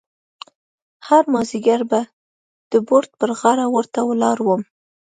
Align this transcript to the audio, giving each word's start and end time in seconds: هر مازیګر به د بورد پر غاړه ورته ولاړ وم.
هر 1.07 1.23
مازیګر 1.33 1.81
به 1.89 2.01
د 2.71 2.73
بورد 2.87 3.09
پر 3.19 3.29
غاړه 3.39 3.65
ورته 3.75 3.99
ولاړ 4.09 4.37
وم. 4.43 4.61